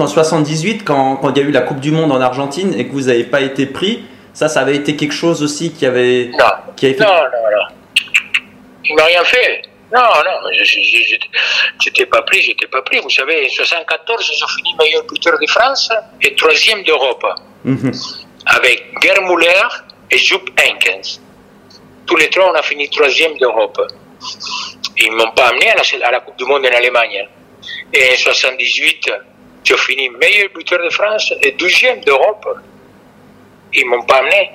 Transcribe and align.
En 0.00 0.06
78, 0.06 0.84
quand, 0.86 1.16
quand 1.16 1.30
il 1.36 1.36
y 1.36 1.44
a 1.44 1.46
eu 1.46 1.50
la 1.50 1.60
Coupe 1.60 1.78
du 1.80 1.90
Monde 1.90 2.12
en 2.12 2.20
Argentine 2.22 2.72
et 2.78 2.86
que 2.88 2.92
vous 2.92 3.02
n'avez 3.08 3.24
pas 3.24 3.42
été 3.42 3.66
pris, 3.66 4.02
ça, 4.32 4.48
ça 4.48 4.60
avait 4.62 4.74
été 4.76 4.96
quelque 4.96 5.12
chose 5.12 5.42
aussi 5.42 5.70
qui 5.74 5.84
avait, 5.84 6.30
Non, 6.32 6.46
qui 6.74 6.86
avait 6.86 6.94
fait. 6.94 7.04
non, 7.04 7.10
non, 7.10 7.50
non. 7.56 7.74
Il 8.86 8.94
m'a 8.96 9.04
rien 9.04 9.22
fait. 9.24 9.60
Non, 9.94 10.00
non, 10.00 10.48
j'étais 11.78 12.06
pas 12.06 12.22
pris, 12.22 12.40
j'étais 12.40 12.66
pas 12.68 12.80
pris. 12.80 13.00
Vous 13.00 13.10
savez, 13.10 13.44
en 13.46 13.50
74, 13.50 14.24
j'ai 14.26 14.32
fini 14.56 14.74
meilleur 14.78 15.04
buteur 15.04 15.38
de 15.38 15.46
France 15.46 15.90
et 16.22 16.34
troisième 16.36 16.82
d'Europe, 16.84 17.26
Mhm. 17.64 17.92
avec 18.46 18.84
Gerd 19.02 19.20
Müller 19.24 19.68
et 20.10 20.16
Jupp 20.16 20.48
Heynckes. 20.58 21.20
Tous 22.06 22.16
les 22.16 22.30
trois, 22.30 22.50
on 22.50 22.54
a 22.54 22.62
fini 22.62 22.88
troisième 22.88 23.36
d'Europe. 23.36 23.78
Ils 24.96 25.12
m'ont 25.12 25.32
pas 25.32 25.48
amené 25.48 25.68
à 25.70 25.74
la, 25.76 26.06
à 26.08 26.10
la 26.12 26.20
Coupe 26.20 26.38
du 26.38 26.44
Monde 26.46 26.64
en 26.64 26.74
Allemagne. 26.74 27.28
Et 27.92 28.12
en 28.14 28.16
78, 28.16 29.10
j'ai 29.64 29.76
fini 29.76 30.08
meilleur 30.10 30.48
buteur 30.54 30.78
de 30.84 30.90
France 30.90 31.32
et 31.42 31.52
douzième 31.52 32.00
d'Europe. 32.00 32.46
Ils 33.74 33.86
m'ont 33.86 34.02
pas 34.04 34.18
amené. 34.18 34.50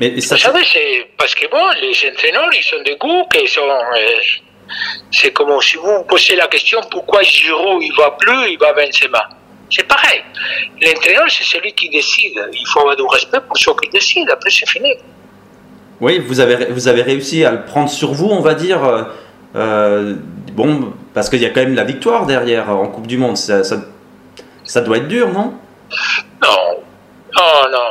Mais 0.00 0.20
ça, 0.20 0.34
Vous 0.34 0.40
savez, 0.42 0.64
c'est 0.72 1.06
parce 1.16 1.34
que 1.34 1.46
bon, 1.50 1.62
les 1.80 1.96
entraîneurs, 2.10 2.50
ils 2.52 2.62
sont 2.62 2.82
des 2.84 2.96
goûts, 2.96 3.24
qu'ils 3.32 3.48
sont. 3.48 3.60
euh, 3.62 4.08
c'est 5.12 5.32
comme 5.32 5.60
si 5.62 5.76
vous 5.76 5.86
vous 5.98 6.04
posez 6.04 6.34
la 6.36 6.48
question 6.48 6.80
pourquoi 6.90 7.22
Giroud 7.22 7.82
il 7.82 7.92
va 7.96 8.10
plus, 8.18 8.50
il 8.52 8.58
va 8.58 8.72
Benzema? 8.72 9.28
C'est 9.70 9.86
pareil. 9.86 10.22
L'entraîneur, 10.82 11.24
c'est 11.28 11.44
celui 11.44 11.72
qui 11.72 11.88
décide. 11.88 12.34
Il 12.52 12.66
faut 12.68 12.80
avoir 12.80 12.96
du 12.96 13.02
respect 13.04 13.38
pour 13.46 13.56
ceux 13.56 13.72
qui 13.82 13.88
décident. 13.90 14.32
Après, 14.32 14.50
c'est 14.50 14.68
fini. 14.68 14.92
Oui, 16.00 16.18
vous 16.18 16.40
avez, 16.40 16.66
vous 16.66 16.88
avez 16.88 17.02
réussi 17.02 17.44
à 17.44 17.52
le 17.52 17.64
prendre 17.64 17.88
sur 17.88 18.12
vous, 18.12 18.28
on 18.28 18.40
va 18.40 18.54
dire. 18.54 18.84
euh, 18.84 19.02
euh, 19.56 20.14
bon, 20.56 20.94
parce 21.14 21.28
qu'il 21.28 21.40
y 21.40 21.46
a 21.46 21.50
quand 21.50 21.60
même 21.60 21.74
la 21.74 21.84
victoire 21.84 22.26
derrière 22.26 22.68
en 22.70 22.88
Coupe 22.88 23.06
du 23.06 23.18
Monde. 23.18 23.36
Ça, 23.36 23.62
ça, 23.62 23.76
ça 24.64 24.80
doit 24.80 24.96
être 24.96 25.08
dur, 25.08 25.28
non? 25.28 25.54
Non, 26.42 26.82
non, 27.36 27.70
non. 27.70 27.88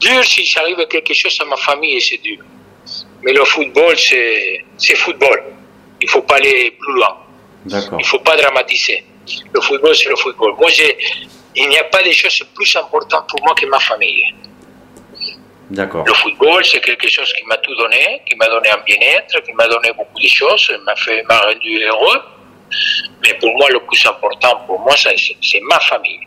Dur 0.00 0.24
si 0.24 0.44
j'arrive 0.44 0.80
à 0.80 0.86
quelque 0.86 1.14
chose 1.14 1.38
à 1.40 1.44
ma 1.44 1.56
famille, 1.56 2.00
c'est 2.00 2.20
dur. 2.22 2.42
Mais 3.22 3.32
le 3.32 3.44
football, 3.44 3.94
c'est 3.96 4.96
football. 4.96 5.42
Il 6.00 6.08
faut 6.08 6.22
pas 6.22 6.36
aller 6.36 6.76
plus 6.80 6.94
loin. 6.94 7.16
Il 7.98 8.06
faut 8.06 8.18
pas 8.20 8.36
dramatiser. 8.36 9.04
Le 9.52 9.60
football, 9.60 9.94
c'est 9.94 10.08
le 10.08 10.16
football. 10.16 10.54
Moi, 10.58 10.70
il 11.54 11.68
n'y 11.68 11.78
a 11.78 11.84
pas 11.84 12.02
de 12.02 12.10
choses 12.10 12.42
plus 12.54 12.76
importantes 12.76 13.26
pour 13.28 13.42
moi 13.44 13.54
que 13.54 13.66
ma 13.66 13.80
famille. 13.80 14.22
D'accord. 15.70 16.04
Le 16.06 16.14
football, 16.14 16.64
c'est 16.64 16.80
quelque 16.80 17.08
chose 17.08 17.32
qui 17.32 17.44
m'a 17.46 17.56
tout 17.58 17.74
donné, 17.74 18.22
qui 18.26 18.36
m'a 18.36 18.48
donné 18.48 18.70
un 18.70 18.82
bien-être, 18.84 19.40
qui 19.42 19.52
m'a 19.54 19.66
donné 19.66 19.92
beaucoup 19.96 20.20
de 20.20 20.28
choses, 20.28 20.70
m'a 20.84 20.94
fait, 20.96 21.22
m'a 21.24 21.40
rendu 21.40 21.82
heureux. 21.82 22.22
Mais 23.22 23.34
pour 23.34 23.56
moi, 23.56 23.68
le 23.70 23.80
plus 23.80 24.06
important, 24.06 24.60
pour 24.66 24.78
moi, 24.80 24.94
c'est, 24.96 25.16
c'est 25.42 25.60
ma 25.62 25.80
famille. 25.80 26.26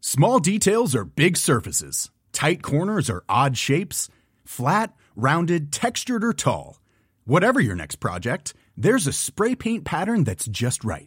Small 0.00 0.40
details 0.40 0.94
are 0.94 1.04
big 1.04 1.36
surfaces. 1.36 2.10
Tight 2.32 2.62
corners 2.62 3.10
are 3.10 3.24
odd 3.28 3.56
shapes. 3.56 4.08
Flat, 4.44 4.94
rounded, 5.16 5.72
textured, 5.72 6.24
or 6.24 6.32
tall. 6.32 6.78
Whatever 7.26 7.60
your 7.60 7.74
next 7.74 7.96
project, 7.96 8.54
there's 8.76 9.06
a 9.06 9.12
spray 9.12 9.54
paint 9.54 9.84
pattern 9.84 10.24
that's 10.24 10.46
just 10.46 10.84
right. 10.84 11.06